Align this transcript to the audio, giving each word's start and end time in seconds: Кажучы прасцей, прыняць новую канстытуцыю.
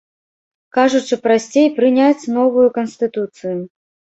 Кажучы 0.77 1.19
прасцей, 1.27 1.67
прыняць 1.81 2.29
новую 2.39 2.67
канстытуцыю. 2.79 3.57